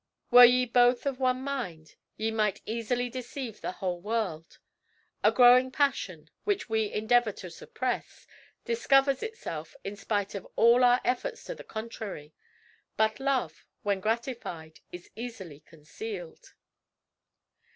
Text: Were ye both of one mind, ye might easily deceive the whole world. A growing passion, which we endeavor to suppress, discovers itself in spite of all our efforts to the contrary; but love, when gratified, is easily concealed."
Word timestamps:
Were 0.31 0.45
ye 0.45 0.65
both 0.65 1.05
of 1.05 1.19
one 1.19 1.43
mind, 1.43 1.93
ye 2.17 2.31
might 2.31 2.63
easily 2.65 3.07
deceive 3.07 3.61
the 3.61 3.73
whole 3.73 4.01
world. 4.01 4.57
A 5.23 5.31
growing 5.31 5.69
passion, 5.69 6.31
which 6.43 6.67
we 6.67 6.91
endeavor 6.91 7.31
to 7.33 7.51
suppress, 7.51 8.25
discovers 8.65 9.21
itself 9.21 9.75
in 9.83 9.95
spite 9.95 10.33
of 10.33 10.47
all 10.55 10.83
our 10.83 11.01
efforts 11.05 11.43
to 11.43 11.53
the 11.53 11.63
contrary; 11.63 12.33
but 12.97 13.19
love, 13.19 13.63
when 13.83 13.99
gratified, 13.99 14.79
is 14.91 15.07
easily 15.15 15.59
concealed." 15.59 16.55